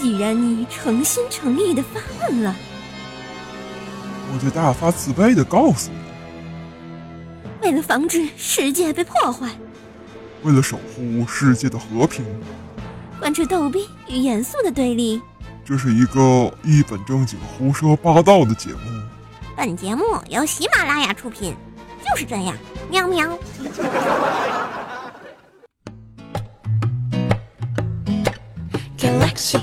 [0.00, 2.56] 既然你诚心诚意的发问了，
[4.32, 5.98] 我就大发慈悲的告诉你，
[7.60, 9.50] 为了防止世界被破坏，
[10.42, 12.24] 为了守护世界的和平，
[13.18, 15.20] 贯彻逗逼与严肃的对立，
[15.66, 18.78] 这是一个一本正经胡说八道的节目。
[19.54, 21.54] 本节目由喜马拉雅出品，
[22.08, 22.56] 就是这样，
[22.90, 23.38] 喵喵。
[28.96, 29.60] Galaxy.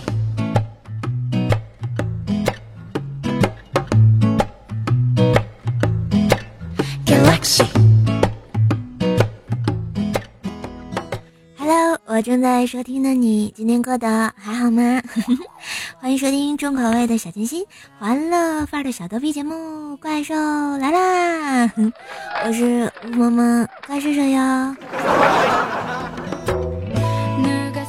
[12.27, 15.01] 正在收听的你，今天过得还好吗？
[15.97, 17.63] 欢迎收听重口味的小清新、
[17.97, 20.35] 欢乐范儿的小逗逼节目《怪兽
[20.77, 21.67] 来啦》，
[22.45, 24.35] 我是吴萌萌怪兽兽哟。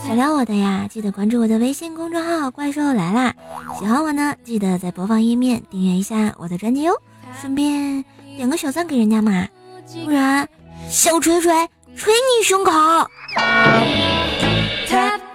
[0.07, 3.35] 想聊我的呀，记得关注我的微信公众号“怪兽来啦”。
[3.77, 6.93] 喜欢我呢，记得在播放页面订阅一下我的专辑哟，
[7.41, 8.05] 顺便
[8.37, 9.49] 点个小赞给人家嘛，
[10.05, 10.49] 不然
[10.89, 11.53] 小锤锤
[11.97, 12.71] 捶你胸口。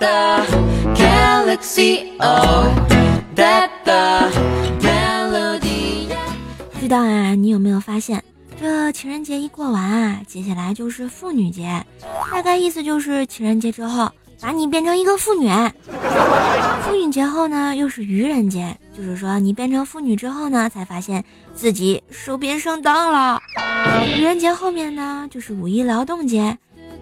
[0.04, 0.46] The
[0.94, 2.68] galaxy oh
[3.36, 4.30] that the
[4.82, 6.10] melody.
[6.74, 8.22] 不知道啊，你有没有发现，
[8.60, 11.82] 这情人节一过完啊，接下来就是妇女节，
[12.30, 15.50] 大概意思就是情人节之后把你变成一个妇女，
[16.82, 21.24] 妇女节后呢又是愚人节，就是说你变成妇女之后呢，才发现
[21.56, 23.42] 自己手边上当了。
[24.18, 26.58] 愚人节后面呢就是五一劳动节，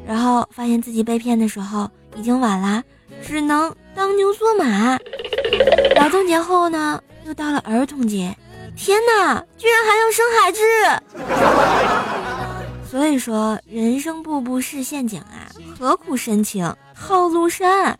[0.06, 2.84] 然后发现自己被骗的时候已经晚了，
[3.26, 4.98] 只能当牛做马。
[5.96, 8.36] 劳动节后呢，又到了儿童节，
[8.76, 10.60] 天哪，居然还要生孩子！
[12.90, 15.48] 所以说，人生步步是陷阱啊，
[15.80, 17.98] 何苦深情套路深？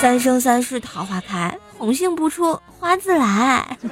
[0.00, 3.78] 三生三世桃花开，红杏不出花自来。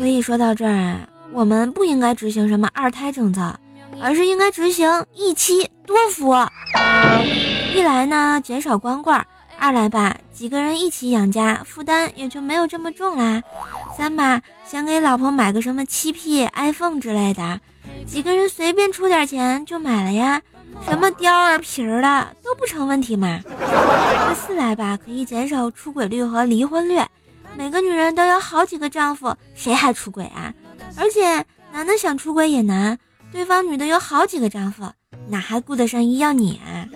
[0.00, 3.54] 所以说到这儿啊，我们不应该执行什么二胎政策，
[4.00, 6.34] 而是应该执行一妻多夫。
[7.74, 9.20] 一来呢，减少光棍；
[9.58, 13.42] 二来吧，几个人一起养家，负担也就没有这么重啦。
[13.94, 17.60] 三吧，想给老婆买个什么七 P、iPhone 之类的，
[18.06, 20.40] 几个人随便出点钱就买了呀。
[20.88, 23.38] 什么貂儿皮儿的都不成问题嘛。
[24.34, 26.98] 四来吧，可以减少出轨率和离婚率。
[27.56, 30.52] 每个女人都有好几个丈夫，谁还出轨啊？
[30.96, 32.98] 而且男的想出轨也难，
[33.30, 34.90] 对方女的有好几个丈夫，
[35.28, 36.88] 哪还顾得上要你啊。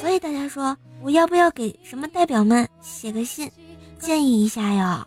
[0.00, 3.50] 所以大家说，我要不要给什么代表们写个信，
[3.98, 5.06] 建议一下哟。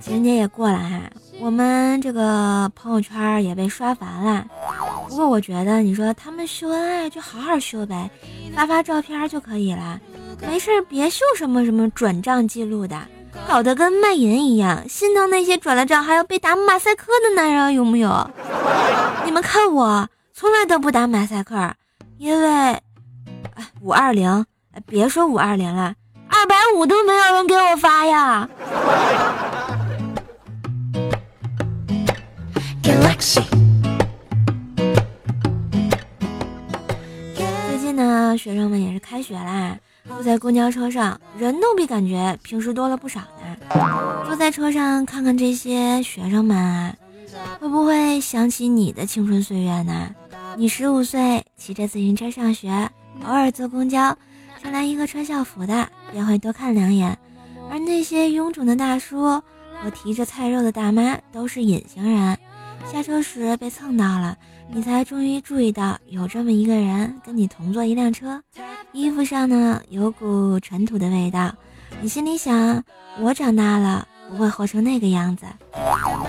[0.00, 1.00] 情人节也过了哈。
[1.46, 4.44] 我们这个朋友圈也被刷烦了。
[5.08, 8.10] 不过我觉得，你说他们秀恩爱就好好秀呗，
[8.52, 10.00] 发发照片就可以了，
[10.44, 13.00] 没事别秀什么什么转账记录的，
[13.46, 14.88] 搞得跟卖淫一样。
[14.88, 18.28] 心疼那些转了账还要被打马赛克的男人，有没有？
[19.24, 21.72] 你们看我从来都不打马赛克，
[22.18, 22.82] 因为，哎，
[23.82, 24.44] 五二零，
[24.84, 25.94] 别说五二零了，
[26.28, 28.48] 二百五都没有人给我发呀。
[32.86, 33.42] Galaxy
[37.34, 39.76] 最近呢，学生们也是开学啦，
[40.06, 44.24] 坐在公交车上，人都比感觉平时多了不少呢。
[44.24, 46.96] 坐在车上看看这些学生们啊，
[47.58, 50.14] 会不会想起你的青春岁月呢？
[50.56, 52.88] 你十五岁骑着自行车上学，
[53.24, 54.16] 偶尔坐公交，
[54.62, 57.18] 上来一个穿校服的，便会多看两眼。
[57.68, 59.42] 而那些臃肿的大叔
[59.82, 62.38] 和提着菜肉的大妈都是隐形人。
[62.90, 64.36] 下车时被蹭到了，
[64.72, 68.42] 你才终于注意到有这么一个人跟你同坐一辆车，
[68.92, 71.52] 衣服上呢有股尘土的味道。
[72.00, 72.82] 你心里想，
[73.20, 75.44] 我长大了不会活成那个样子。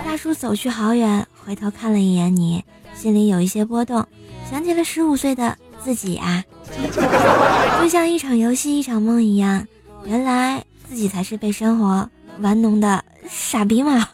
[0.04, 4.06] 大叔走去好远，回头看了一眼你，心里有一些波动，
[4.50, 6.44] 想起了十五岁的自己啊，
[7.80, 9.66] 就像一场游戏一场梦一样，
[10.04, 12.08] 原来自己才是被生活
[12.40, 14.08] 玩弄的傻逼嘛。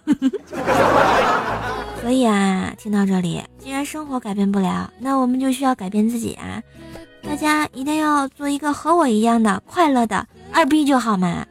[2.05, 6.63] 所以啊，听到这里，既然生活改变不了，那我们就需要改变自己啊！
[7.23, 11.47] 大家一定要做一个和我一样的快乐的二逼就好嘛。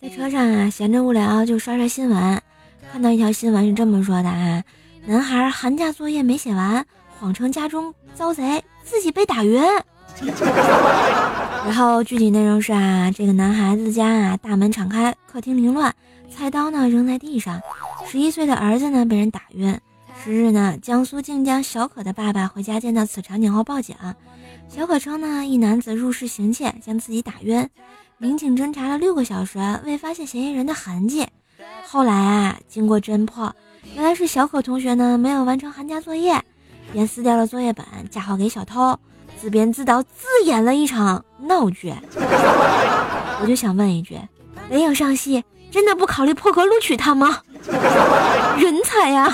[0.00, 2.40] 在车上啊，闲着无聊就刷刷新闻，
[2.92, 4.62] 看到一条新闻是这么说的啊：
[5.06, 6.86] 男孩寒假作业没写完，
[7.18, 9.60] 谎称家中遭贼，自己被打晕。
[11.64, 15.94] 然后具体内容是啊，这个男孩子家啊，大门敞开，客厅凌乱，
[16.30, 17.60] 菜刀呢扔在地上，
[18.06, 19.78] 十一岁的儿子呢被人打晕。
[20.22, 23.96] 十日呢，江苏靖江小可的爸爸回家见到此场景后报警，
[24.68, 27.68] 小可称呢，一男子入室行窃，将自己打晕。
[28.18, 31.26] 民警侦查了六个小时，未发现嫌疑人的痕迹。
[31.86, 33.54] 后来啊，经过侦破，
[33.94, 36.40] 原来是小可同学呢没有完成寒假作业，
[36.92, 38.98] 便撕掉了作业本，嫁祸给小偷。
[39.44, 40.08] 自编自导自
[40.46, 44.18] 演了一场闹剧，我就想问一句：
[44.70, 47.42] 雷影上戏，真的不考虑破格录取他吗？
[48.56, 49.28] 人才呀！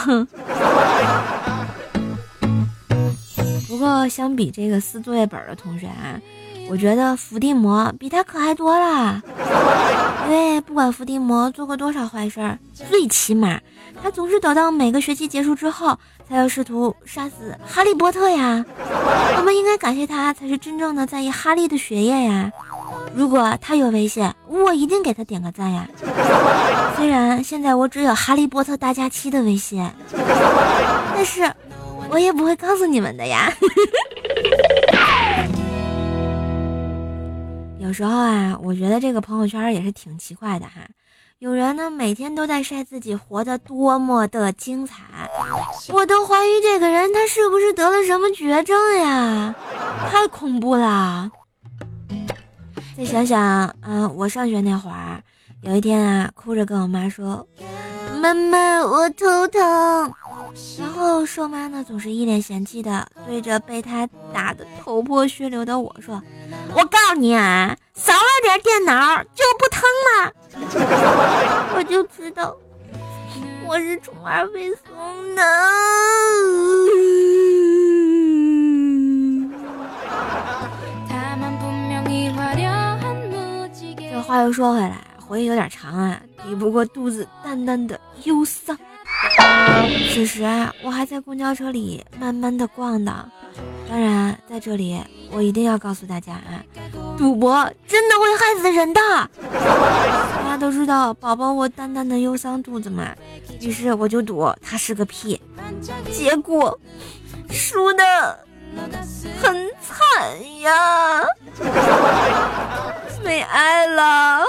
[3.68, 6.18] 不过相比这个撕作业本的同学啊，
[6.68, 9.22] 我觉得伏地魔比他可爱多了。
[10.28, 13.60] 因为不管伏地魔做过多少坏事儿，最起码
[14.02, 15.98] 他总是等到每个学期结束之后。
[16.30, 18.64] 才要试图杀死哈利波特呀！
[19.36, 22.52] 我们应该感谢他，才是真正的在意哈利的学业呀。
[23.12, 25.88] 如果他有微信，我一定给他点个赞呀。
[26.96, 31.52] 虽然现在我只有哈利波特大假期的微信，但是
[32.10, 33.52] 我也不会告诉你们的呀。
[37.80, 40.74] 有时候啊，我觉得这个朋友圈也是挺奇怪的哈。
[41.40, 44.94] 有人呢，每天都在晒自己活得多么的精彩，
[45.88, 49.54] 我都怀疑这个人他是不是得了什么绝症呀？
[50.10, 51.30] 太恐怖了！
[52.94, 55.22] 再想想，嗯，我上学那会儿，
[55.62, 57.46] 有一天啊，哭着跟我妈说
[58.20, 59.60] ：“妈妈，我头疼。”
[60.80, 66.22] 然后瘦妈呢，总是一脸嫌弃的对着被她打得头破血流的我说
[66.74, 70.32] ：“我告诉你啊，少玩点电脑就不疼了。
[71.76, 72.56] ”我就知道
[73.66, 74.80] 我是宠儿被送
[75.34, 75.42] 的。
[84.12, 84.98] 这话又说回来，
[85.30, 88.76] 回忆有点长啊，抵不过肚子淡淡的忧伤。
[90.12, 93.28] 此时啊，我还在公交车里慢慢的逛的。
[93.88, 95.00] 当然，在这里
[95.30, 96.58] 我一定要告诉大家啊，
[97.16, 99.00] 赌博真的会害死人的。
[100.42, 103.14] 大家都知道，宝宝我淡淡的忧伤肚子嘛，
[103.60, 105.40] 于是我就赌他是个屁，
[106.10, 106.76] 结果
[107.50, 108.44] 输的
[109.40, 111.22] 很惨呀，
[113.22, 114.44] 没爱了，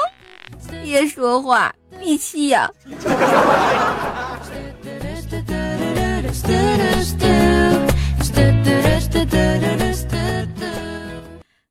[0.83, 2.69] 别说话，闭气呀。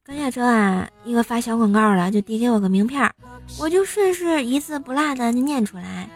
[0.04, 3.10] 刚下车啊，一个发小广告的就递给我个名片，
[3.58, 6.08] 我就顺势一字不落的念出来：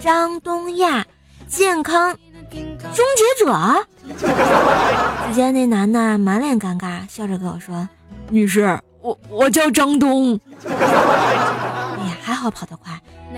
[0.00, 1.06] 张东亚，
[1.48, 2.16] 健康
[2.50, 3.86] 终结者。
[5.28, 7.86] 只见那男的满脸尴尬，笑着跟我说
[8.30, 12.92] ：“女士，我我叫张东。”哎呀，还好跑得快。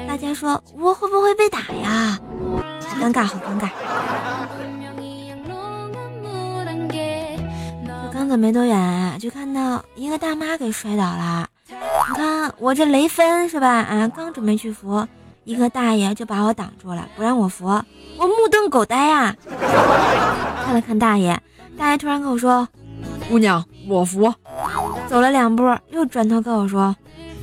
[0.07, 2.19] 大家说我会不会被打呀？
[2.89, 3.69] 好尴尬，好尴尬。
[8.13, 11.47] 刚走没多远，就看到一个大妈给摔倒了。
[11.69, 13.69] 你看我这雷分是吧？
[13.69, 15.07] 啊，刚准备去扶，
[15.45, 17.67] 一个大爷就把我挡住了，不让我扶。
[17.67, 19.35] 我目瞪口呆呀，
[20.65, 21.41] 看了看大爷，
[21.79, 22.69] 大爷突然跟我说
[23.31, 24.33] ：“姑娘，我扶。”
[25.11, 26.95] 走了两步，又转头跟我说：“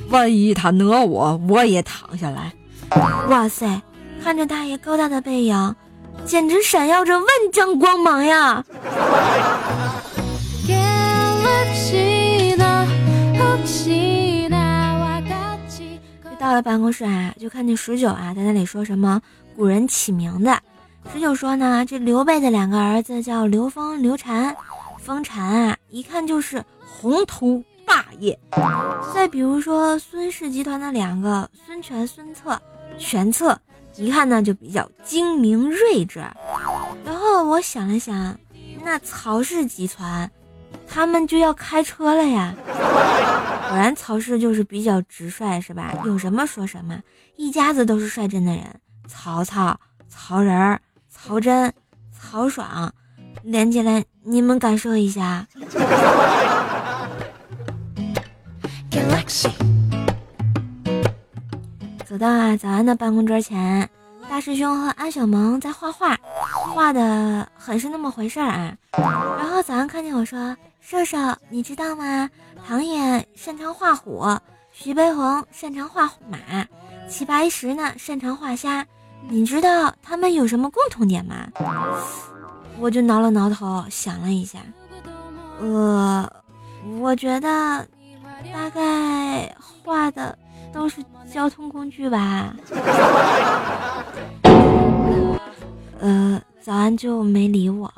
[0.10, 2.54] 万一他讹我，我也躺下来。”
[3.28, 3.82] 哇塞，
[4.24, 5.76] 看着大爷高大的背影，
[6.24, 8.64] 简直闪耀着万丈光芒呀！
[16.40, 19.22] 到了办公室啊，就看见十九啊在那里说什么
[19.58, 20.58] 古人起名的。
[21.12, 24.56] 十九说呢，这刘备的两个儿子叫刘封、刘禅。
[25.00, 26.64] 封禅啊，一看就是
[27.00, 28.38] 宏图霸业。
[29.14, 32.60] 再比如说孙氏集团的两个孙权、孙策，
[32.98, 33.60] 权策，
[33.96, 36.20] 一看呢就比较精明睿智。
[37.06, 38.36] 然后我想了想，
[38.84, 40.30] 那曹氏集团。
[40.90, 42.56] 他们就要开车了呀！
[42.66, 45.94] 果然曹氏就是比较直率，是吧？
[46.06, 46.98] 有什么说什么，
[47.36, 48.64] 一家子都是率真的人。
[49.06, 49.78] 曹操、
[50.08, 51.74] 曹仁、曹真、
[52.18, 52.92] 曹爽，
[53.44, 55.46] 连起来你们感受一下。
[62.06, 63.88] 走到啊早安的办公桌前，
[64.30, 68.76] 大师兄和安小萌在画画，画的很是那么回事儿啊。
[69.38, 70.56] 然后早安看见我说。
[70.80, 71.18] 瘦瘦，
[71.50, 72.30] 你知道吗？
[72.66, 74.26] 唐寅擅长画虎，
[74.72, 76.38] 徐悲鸿擅长画马，
[77.10, 78.86] 齐白石呢擅长画虾，
[79.28, 81.36] 你知道他们有什么共同点吗？
[82.80, 84.60] 我就挠了挠头，想了一下，
[85.60, 86.26] 呃，
[87.02, 87.86] 我觉得
[88.54, 90.38] 大概画的
[90.74, 92.56] 都是交通工具吧。
[96.00, 97.92] 呃，早安就没理我。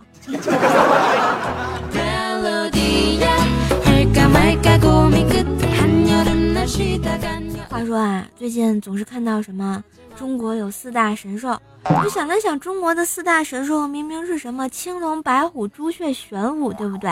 [7.70, 9.84] 话说啊，最近总是看到什么
[10.18, 17.10] 中国有四大神兽，我想了想，中国的四大神兽明明是什么青龙、白虎、朱雀、玄武，对不对？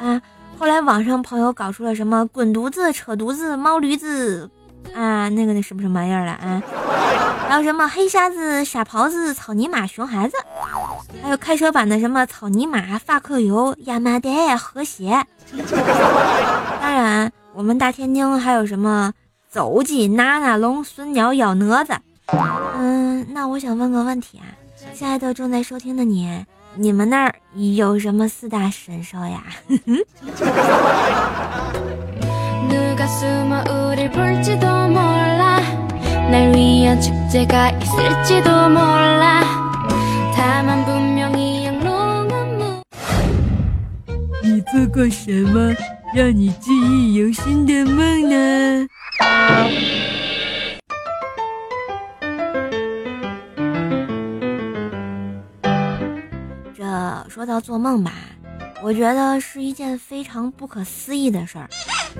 [0.00, 0.20] 啊，
[0.58, 4.50] 后来网上朋友搞出了什么滚犊子、扯犊子、猫驴子，
[4.94, 6.62] 啊，那个那什么什么玩意儿了啊？
[7.48, 10.36] 还有什么黑瞎子、傻狍子、草泥马、熊孩子，
[11.22, 15.24] 还有开车版的什么草泥马、发克油、亚麻袋、和谐。
[16.80, 19.12] 当然，我们大天津还有什么？
[19.48, 21.94] 走鸡、拿拿龙、孙鸟、咬蛾子。
[22.76, 24.44] 嗯，那我想问个问题啊，
[24.92, 26.44] 亲爱的正在收听的你，
[26.78, 29.42] 你们那儿有什么四大神兽呀？
[44.42, 45.74] 你做过什么
[46.14, 48.86] 让你记忆犹新的梦呢？
[57.46, 58.12] 到做梦吧，
[58.82, 61.68] 我觉得是一件非常不可思议的事儿。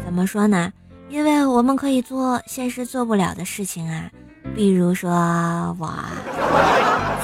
[0.04, 0.72] 怎么说呢？
[1.08, 4.10] 因为我们可以做现实做不了的事情啊，
[4.54, 5.10] 比如说
[5.78, 5.92] 我，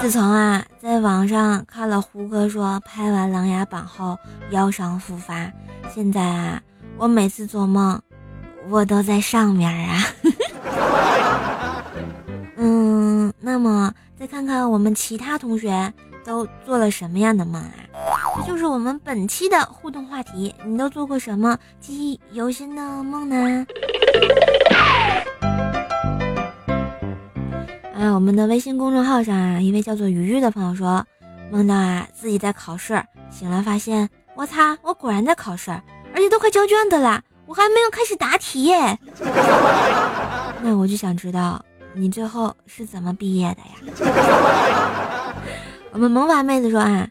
[0.00, 4.16] 自从啊在网上看了胡歌说拍完《琅琊榜》后
[4.50, 5.50] 腰伤复发，
[5.94, 6.62] 现在啊
[6.98, 8.00] 我每次做梦。
[8.70, 10.04] 我都在上面啊，
[12.54, 15.92] 嗯，那么再看看我们其他同学
[16.24, 17.74] 都做了什么样的梦啊？
[18.34, 23.66] 这就是我们本期的互动话题，你都做过什么记忆犹新的梦呢？
[27.94, 31.04] 啊，我们的微信公众号上啊，一位叫做鱼鱼的朋友说，
[31.50, 35.70] 梦到啊自己在考试，醒来发现，我擦，我果然在考试，
[36.14, 37.22] 而且都快交卷子了。
[37.44, 38.98] 我还没有开始答题耶，
[40.62, 41.62] 那我就想知道
[41.92, 43.74] 你最后是怎么毕业的呀？
[45.92, 47.06] 我们萌娃妹子说啊，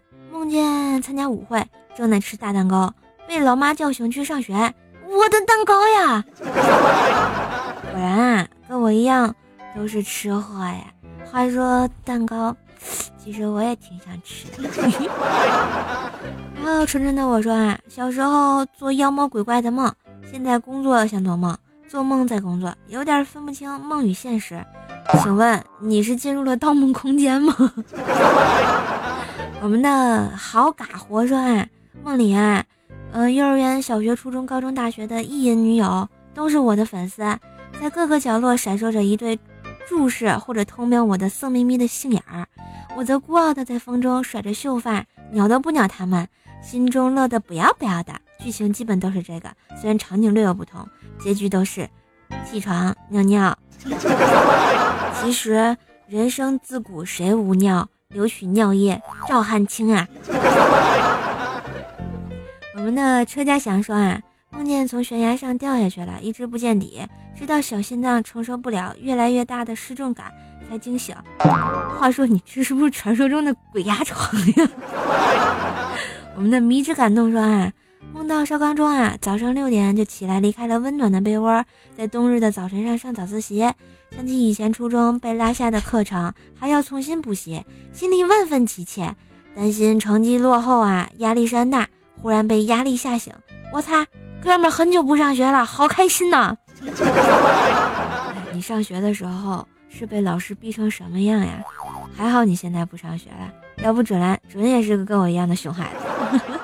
[0.51, 1.65] 见参加舞会，
[1.95, 2.93] 正在吃大蛋糕，
[3.25, 4.53] 被老妈叫醒去上学。
[4.53, 6.23] 我的蛋糕呀！
[6.37, 9.33] 果然啊，跟我一样
[9.75, 10.83] 都是吃货呀。
[11.31, 12.55] 话说蛋糕，
[13.17, 14.69] 其实我也挺想吃的。
[16.61, 19.89] 然后纯纯的我说啊，小时候做妖魔鬼怪的梦。
[20.29, 21.57] 现在工作想做梦，
[21.89, 24.63] 做梦在工作，有点分不清梦与现实。
[25.21, 27.53] 请问你是进入了盗梦空间吗？
[29.61, 31.67] 我们的好嘎活说啊，
[32.03, 32.65] 梦里啊，
[33.11, 37.21] 嗯，幼儿园、小学、初中、高中、大学的意淫女友都是我的粉丝，
[37.79, 39.39] 在各个角落闪烁着一对
[39.87, 42.47] 注视或者偷瞄我的色眯眯的杏眼儿，
[42.97, 46.27] 我则孤傲的在风中甩着秀发，鸟都不鸟他们，
[46.63, 48.13] 心中乐得不要不要的。
[48.39, 50.83] 剧情基本都是这个，虽然场景略有不同，
[51.19, 51.87] 结局都是
[52.49, 53.55] 起床尿尿。
[55.21, 55.77] 其实
[56.07, 60.07] 人生自古谁无尿，留取尿液赵汉青啊！
[62.75, 67.01] 我们的车家祥说啊，梦见从悬崖上掉下去了，一直不见底，
[67.37, 70.31] 直到小心脏承受不了越来越大的失重感
[70.69, 71.15] 才惊醒。
[71.97, 74.69] 话说你这是不是传说中的鬼压床呀？
[76.35, 77.71] 我们的迷之感动说啊。
[78.13, 81.63] 梦到邵刚中啊，早上六点就起来，离开了温暖的被窝，
[81.97, 83.59] 在冬日的早晨上上早自习。
[84.15, 87.63] 想起以前初中被拉下的课程，还要重新补习，
[87.93, 89.15] 心里万分急切，
[89.55, 91.87] 担心成绩落后啊，压力山大。
[92.21, 93.33] 忽然被压力吓醒，
[93.73, 94.05] 我擦，
[94.43, 96.55] 哥们很久不上学了，好开心呐！
[98.53, 101.63] 你上学的时候是被老师逼成什么样呀？
[102.15, 103.51] 还好你现在不上学了，
[103.83, 106.59] 要不准来准也是个跟我一样的熊孩子。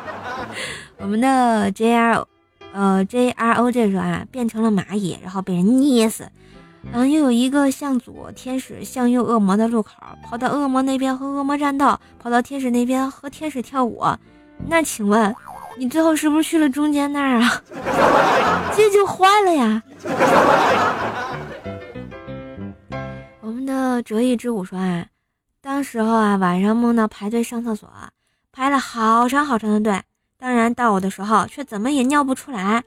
[0.99, 2.25] 我们的 J R，
[2.73, 6.27] 呃 J R O 这时候啊变成了蚂蚁，然后被人捏死。
[6.91, 9.91] 嗯，又有一个向左天使向右恶魔的路口，
[10.23, 14.03] 跑到恶魔那边和恶魔战斗，跑到天使那边和天使跳舞。
[14.67, 15.35] 那请问
[15.77, 17.61] 你最后是不是去了中间那儿啊？
[18.75, 19.83] 这就坏了呀。
[23.41, 25.05] 我们的折翼之舞说啊，
[25.61, 27.89] 当时候啊晚上梦到排队上厕所，
[28.51, 30.01] 排了好长好长的队。
[30.39, 32.83] 当然，到我的时候却怎么也尿不出来，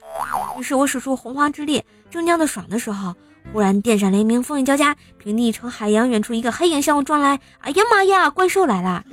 [0.57, 3.13] 于是我使出洪荒之力，正尿得爽的时候，
[3.51, 7.37] 忽然电闪雷鸣，风雨交加，平地成海洋，远处一个黑影向我撞来。
[7.59, 9.03] 哎呀妈呀，怪兽来了！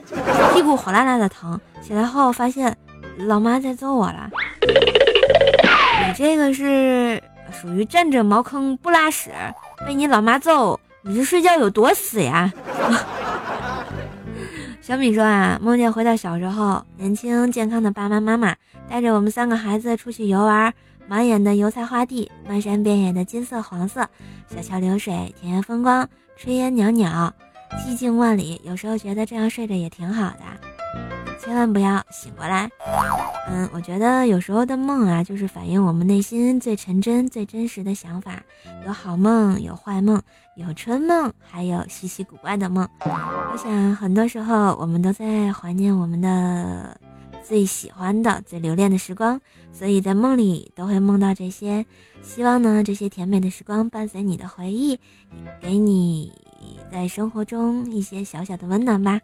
[0.55, 1.61] 屁股火辣辣的疼。
[1.83, 2.77] 起来后发现
[3.19, 4.31] 老妈在揍我了。
[4.63, 9.33] 你这个是属于站着茅坑不拉屎，
[9.85, 12.53] 被你老妈揍，你这睡觉有多死呀？
[14.89, 18.57] 小米说啊，梦见回到小时候，年轻健康的爸爸妈妈
[18.89, 20.73] 带着我们三个孩子出去游玩，
[21.07, 24.09] 满眼的油菜花地，漫山遍野的金色黄色，
[24.49, 27.31] 小桥流水，田园风光，炊烟袅袅，
[27.85, 28.59] 寂静万里。
[28.65, 30.68] 有时候觉得这样睡着也挺好的，
[31.49, 32.69] 千万不要醒过来。
[33.49, 38.43] 嗯，我觉得有时候的梦啊，就是反映我们内心最纯真、最真实的想法。
[38.85, 40.21] 有好梦，有坏梦，
[40.57, 42.87] 有春梦，还有稀奇古怪的梦。
[43.01, 47.01] 我想，很多时候我们都在怀念我们的
[47.43, 49.41] 最喜欢的、最留恋的时光，
[49.73, 51.87] 所以在梦里都会梦到这些。
[52.21, 55.01] 希望呢，这些甜美的时光伴随你的回忆，
[55.63, 56.31] 给你
[56.93, 59.19] 在生活中一些小小的温暖吧。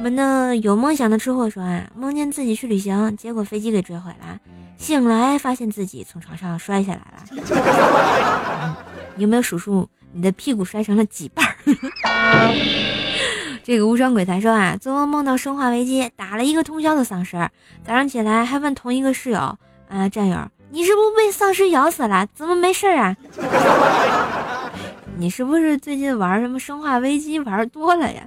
[0.00, 4.38] 我们的有梦想的吃货说啊，梦见自己去旅行，结果飞机给坠毁了，
[4.78, 8.76] 醒来发现自己从床上摔下来了。
[9.16, 11.46] 你有没有数数你的屁股摔成了几瓣？
[13.62, 17.36] 这个无双鬼才说啊，做梦梦到生化危机打了一个通宵的丧尸，
[17.84, 19.58] 早上起来还问同一个室友
[19.90, 20.38] 啊战友，
[20.70, 22.26] 你是不是被丧尸咬死了？
[22.34, 23.14] 怎么没事啊？
[25.18, 28.22] 你是不是最近玩什么生化危机玩多了呀？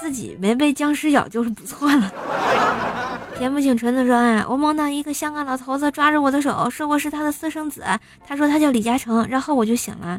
[0.00, 2.12] 自己没被僵尸咬就是不错了。
[3.38, 7.84] 田不醒纯子说啊，我梦到一个香港老头子抓着我的手，说我是他的私生子。
[8.26, 10.18] 他说他叫李嘉诚，然后我就醒了。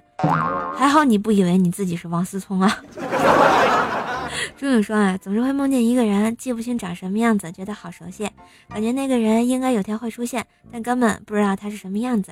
[0.75, 2.79] 还好你不以为你自己是王思聪啊。
[4.57, 8.29] 朱勇说啊，总是会梦见一个人，记不清长什么样子，觉得好熟悉，
[8.69, 12.31] 感觉那个人应该有天会出现，但根本不知道他是什么样子。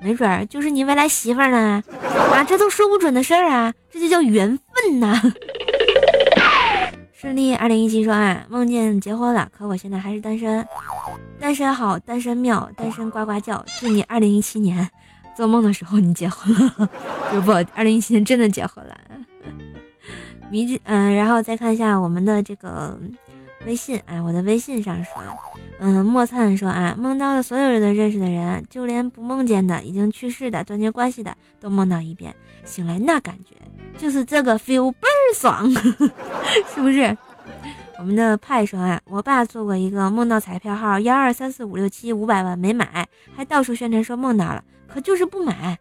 [0.00, 1.82] 没准儿就是你未来媳妇儿呢。
[2.32, 5.20] 啊，这都说不准的事儿啊，这就叫缘分呐。
[7.26, 10.64] 顺利二零一七说啊，梦见结婚了，可我现在还是单身。
[11.40, 13.64] 单身好，单身妙，单身呱呱叫。
[13.80, 14.88] 祝你二零一七年
[15.36, 16.88] 做梦的时候你结婚了，
[17.32, 18.96] 不不，二零一七年真的结婚了。
[20.52, 22.96] 迷之嗯，然后再看一下我们的这个
[23.66, 25.20] 微信，哎，我的微信上说，
[25.80, 32.32] 嗯，莫灿说啊，梦到了所有人的认识的人，就连不梦见的、已经去世的、断绝关系的，都梦到一遍，
[32.64, 33.56] 醒来那感觉
[33.98, 35.70] 就是这个 feel 倍儿爽，
[36.74, 37.16] 是不是？
[37.98, 45.78] 我们的派说啊，我爸做过一个梦到彩票号幺二三四五六七五百万没买，还到处宣传说梦到了，可就是不买，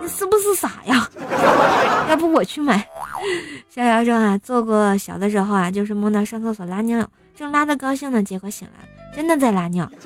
[0.00, 1.08] 你是不是傻呀？
[2.08, 2.86] 要不我去买。
[3.68, 9.90] 逍遥说啊，做过小的时候啊，就是梦到上厕所拉尿，正拉的高兴呢，结果醒来真的在拉尿。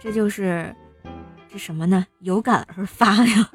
[0.00, 0.72] 这就是
[1.50, 2.06] 这什么呢？
[2.20, 3.50] 有感而发呀。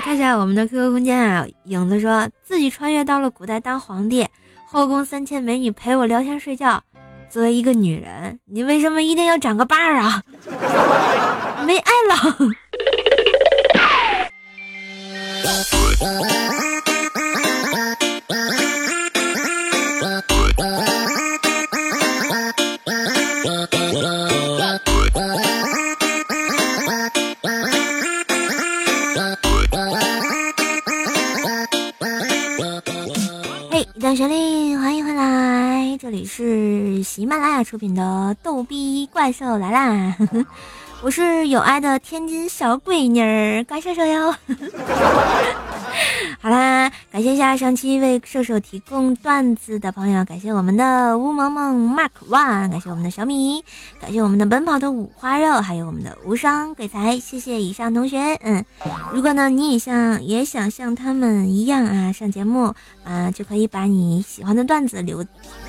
[0.00, 4.26] 看一下我们的 QQ 空间啊，影子说自己穿越到了古代当皇帝，
[4.66, 6.82] 后宫三千美女陪我聊天睡觉。
[7.30, 10.22] 作为一个女人，你为什么一定要长个把儿啊？
[11.66, 12.16] 没爱了。
[37.62, 38.02] 出品的
[38.44, 40.16] 《逗逼怪兽来啦》。
[41.02, 44.32] 我是有爱的天津小闺女儿，怪兽兽哟。
[46.40, 53.64] 好啦，感谢一下上期为射手提供段子的朋友，感谢我们的乌萌萌 Mark One，感谢我们的小米，
[54.00, 58.34] 感谢我们的奔跑的五花肉，还有我们的无双鬼才，谢谢以上同学。
[58.42, 58.64] 嗯，
[59.12, 62.72] 如果呢你也像也想像他们一样啊上节目
[63.04, 65.24] 啊，就可以把你喜欢的段子留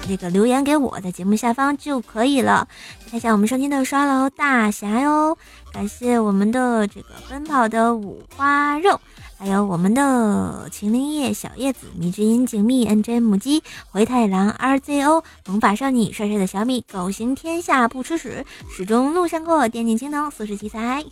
[0.07, 2.67] 这个留言给我，在节目下方就可以了。
[3.09, 5.22] 看一下我们上期的刷楼大侠哟，
[5.71, 8.99] 感谢我们的这个奔跑的五花肉。
[9.43, 21.03] 还有我们的秦灵叶、小叶子、迷之音、景密、N J 母鸡、灰太狼、R Z O、萌法少女、帅帅的小米、狗行天下不吃屎、始终路上过、电竞青铜、四十奇才。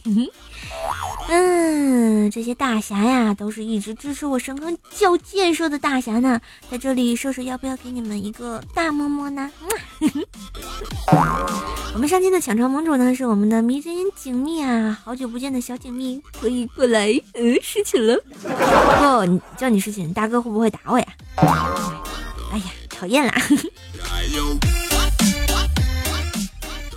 [1.28, 6.40] 嗯，这些大侠呀，都是一直支持我神坑教建设的大侠呢。
[6.70, 9.52] 在这里，瘦瘦要不要给你们一个大么么呢？
[11.94, 18.21] 我们上期的抢床盟主呢，是我们的迷之音景密啊，好久不见的小景密，可以过来嗯侍寝了。
[18.42, 21.06] 不，你叫你事情，大哥会不会打我呀？
[22.52, 23.34] 哎呀，讨厌啦！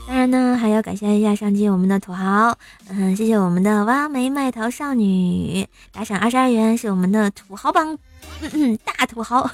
[0.06, 2.56] 当然呢，还要感谢一下上期我们的土豪，
[2.88, 7.98] 嗯，谢谢我们的挖煤卖桃少女打赏二十二元，是我们的土豪榜。
[8.84, 9.50] 大土豪，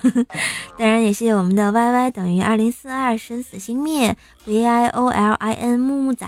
[0.76, 4.16] 当然也谢谢我们的 Y Y 等于二零四二生死心灭
[4.46, 6.26] V I O L I N 木木仔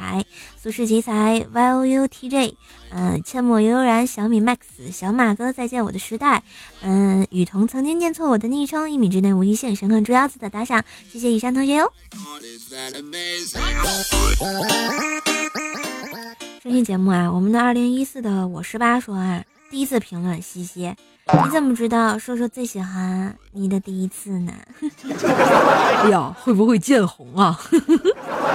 [0.60, 2.56] 苏轼奇才 Y O U T J
[2.90, 6.42] 嗯，阡陌悠悠然小米 Max 小马哥再见我的时代
[6.82, 11.92] 嗯，雨桐曾经念错我的昵称一米之内无一线神坑猪腰子的打赏，谢谢以上同学哟。
[16.62, 20.94] 这期节目啊，我们的二零一四的我十八说啊，第一次评论西西。
[21.44, 24.52] 你怎么知道瘦瘦最喜欢你的第一次呢？
[26.02, 27.58] 哎呀，会不会见红啊？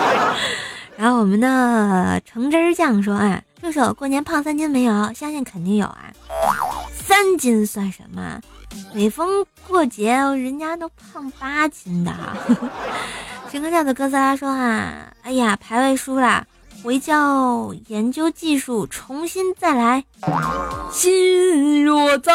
[0.98, 5.14] 然后我们的橙汁酱说：“哎，瘦瘦过年胖三斤没有？
[5.14, 6.12] 相信肯定有啊。
[6.94, 8.40] 三斤算什么？
[8.94, 9.28] 每逢
[9.68, 12.14] 过节人家都胖八斤的。
[13.50, 16.46] ”陈哥叫的哥斯拉说：“啊，哎呀，排位输了。”
[16.84, 20.04] 回教研究技术，重新再来。
[20.92, 22.34] 心若在，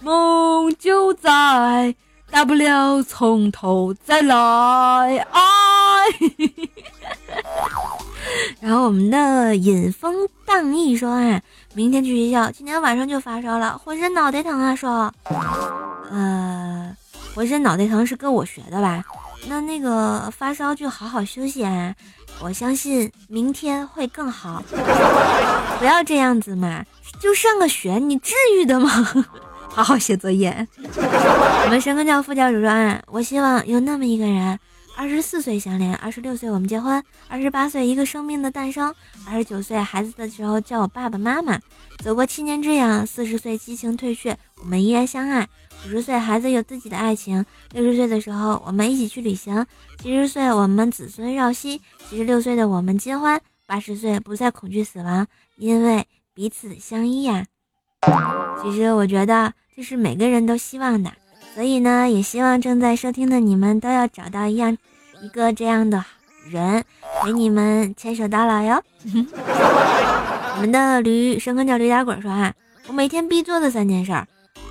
[0.00, 1.94] 梦就在，
[2.30, 4.36] 大不了从头再来。
[5.30, 5.42] 哎，
[8.60, 11.40] 然后我们的引风荡意说啊，
[11.74, 14.76] 明天去学校，今天晚上就发烧了，浑身脑袋疼啊。
[14.76, 15.12] 说，
[16.10, 16.96] 呃，
[17.34, 19.02] 浑身脑袋疼是跟我学的吧？
[19.48, 21.94] 那那个发烧就好好休息啊。
[22.40, 24.62] 我相信明天会更好，
[25.80, 26.84] 不要这样子嘛，
[27.20, 28.88] 就上个学，你至于的吗？
[29.68, 30.66] 好好写作业。
[30.94, 34.58] 我们神科教副教主说，我希望有那么一个人，
[34.96, 38.94] 二十四岁相恋，二十六岁我们结婚，二十八岁一个生命的诞生，
[39.28, 41.58] 二十九岁孩子的时候叫我爸爸妈妈，
[42.04, 45.48] 走过七年之痒，四十岁激情褪去，我们依然相爱。
[45.86, 49.64] 五十岁孩子有自己的爱情，六十岁的时候我们一起去旅行，
[50.02, 57.46] 七十岁我们子孙绕膝，七十六岁的我们结婚，八十岁不再恐惧死亡，因为彼此相依呀。
[58.60, 61.12] 其实我觉得这是每个人都希望的，
[61.54, 64.76] 所以呢，也希望正在收听的你们都要找到一样
[65.22, 66.04] 一个这样的
[66.50, 66.84] 人，
[67.22, 68.82] 陪你们牵手到老哟。
[70.56, 72.52] 我们的驴生根叫驴打滚说啊，
[72.88, 74.12] 我每天必做的三件事，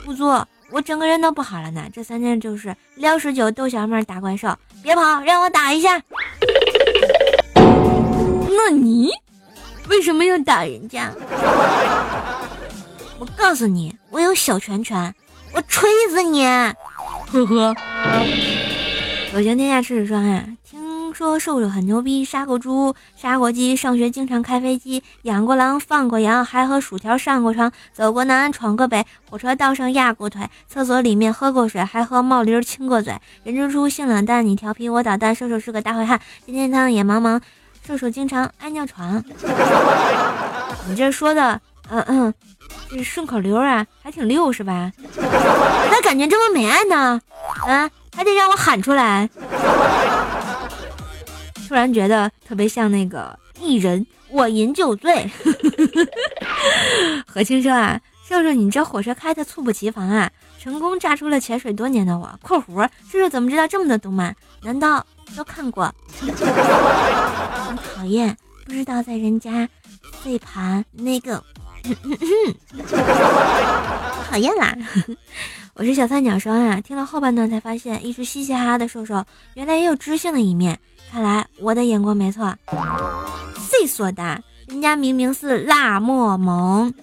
[0.03, 0.45] 不做。
[0.69, 6.01] 我整个人都不好了呢，这三天就是撩十九逗小妹打怪兽，别跑，让我打一下。
[7.55, 9.09] 那你
[9.87, 11.11] 为什么要打人家？
[13.19, 15.15] 我告诉你，我有小拳拳，
[15.53, 16.43] 我锤死你！
[16.45, 17.75] 呵呵。
[19.33, 20.43] 我行天下赤子说啊。
[21.17, 33.19] 说瘦瘦很牛逼，杀过猪，杀过鸡，上学经常开飞机，养过狼，放过羊，还和薯条上过床，走过南，闯过北，火车道上压过腿，厕所里面喝过水，还和冒驴亲过嘴。
[33.43, 37.41] 人之初性冷淡，你调皮我捣蛋，瘦瘦是个大坏汉，天天汤也茫茫，
[37.83, 39.23] 瘦瘦经常爱尿床。
[40.87, 42.31] 你这说的，嗯嗯，
[42.91, 44.91] 这顺口溜啊，还挺溜是吧？
[45.17, 47.19] 咋感觉这么美爱呢？
[47.65, 49.27] 啊，还得让我喊出来。
[51.67, 55.29] 突然觉得特别像那个艺人，我饮酒醉。
[57.27, 62.39] 何青说啊，瘦瘦，你这火车开的猝不及防啊，成功炸出了潜水多年的我。
[62.41, 64.33] 括弧，瘦瘦怎么知道这么多动漫？
[64.61, 65.93] 难道都看过？
[66.21, 69.67] 很讨厌，不知道在人家
[70.21, 71.43] 飞盘那个，
[74.31, 74.73] 讨厌啦。
[75.73, 79.25] 我是小三角双啊，听了后半段才发现，一直嘻嘻哈哈的瘦瘦，
[79.55, 80.79] 原来也有知性的一面。
[81.11, 82.53] 看来我的眼光没错，
[83.69, 84.41] 谁说的？
[84.67, 86.93] 人家明明是辣莫萌。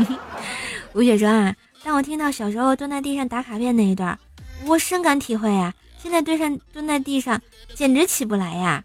[0.92, 4.18] 吴雪说啊，当我听到小时候蹲在地上打卡片那一段，
[4.66, 5.72] 我深感体会呀。
[6.02, 7.40] 现在蹲上蹲在地上，
[7.74, 8.82] 简直起不来呀。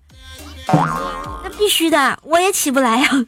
[1.43, 3.09] 那必须的，我也起不来呀。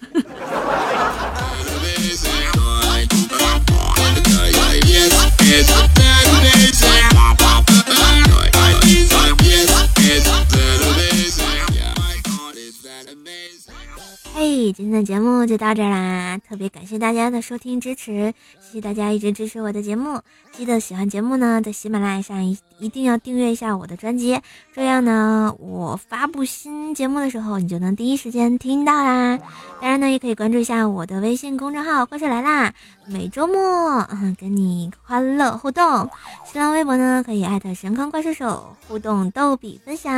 [14.71, 16.37] 今天的节目就到这啦！
[16.37, 18.33] 特别感谢大家的收听支持，
[18.69, 20.21] 谢谢大家一直支持我的节目。
[20.51, 24.39] 记得喜欢节目呢，在喜马拉雅上一一定要订阅一下我的专辑，
[24.75, 29.39] 这样呢，我发布新节目的时候，你就能第一时间听到啦。
[29.81, 32.71] 当然呢，也可以关注一下我的微信公众号“怪兽来啦”，
[33.09, 36.07] 每周末跟你欢乐互动。
[36.45, 40.13] 新浪微博呢，可以艾特神坑怪兽手互动逗比分享。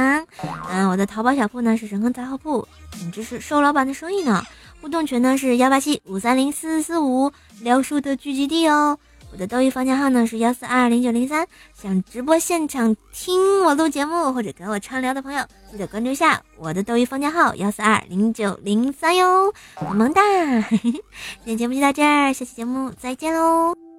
[0.70, 2.68] 嗯，我的淘宝小铺呢是神坑杂货铺。
[3.02, 4.44] 你这是瘦老板的生意呢？
[4.82, 8.98] 互动群呢是幺八七五三零四四五，聊叔的聚集地哦。
[9.32, 11.48] 我的斗鱼房间号呢是幺四二零九零三。
[11.74, 20.22] 想直播现场听我录节目或者跟我畅聊的朋友，记得关注一下我的斗鱼房间号幺四二零九零三哟，萌萌哒！
[20.82, 21.02] 今
[21.46, 23.91] 天节目就到这儿，下期节目再见喽。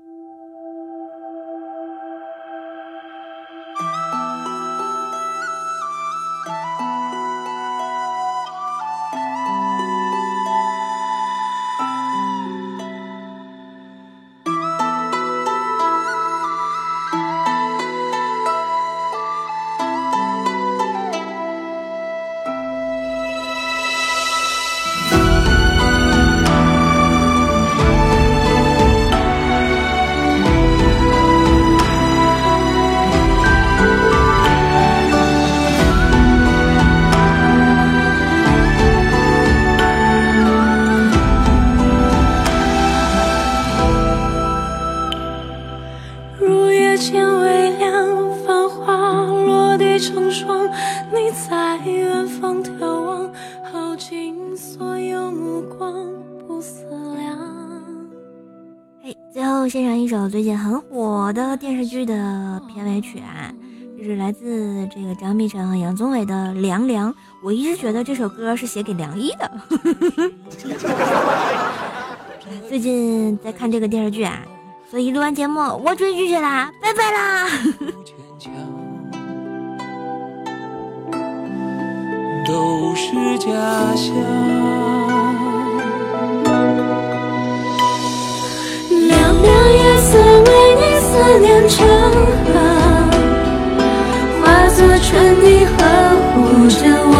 [47.03, 50.69] 入夜渐微凉，繁花落地成霜。
[51.11, 53.29] 你在远方眺望，
[53.73, 56.07] 耗尽所有目光，
[56.47, 56.85] 不思
[57.17, 57.37] 量。
[59.03, 63.53] 嘿，最后献上一首最近很火的电视剧的片尾曲啊，
[63.99, 67.13] 就是来自这个张碧晨和杨宗纬的《凉凉》。
[67.43, 69.51] 我一直觉得这首歌是写给梁一的。
[72.69, 74.41] 最近在看这个电视剧啊，
[74.93, 77.49] 所以录完节目我追剧去啦，拜拜啦！
[82.47, 83.49] 都是假
[83.97, 84.15] 象。
[89.09, 91.89] 凉凉夜色为你思念成
[92.53, 92.55] 河，
[94.43, 95.79] 化作春泥呵
[96.35, 97.17] 护着我。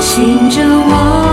[0.00, 1.25] 牵着我。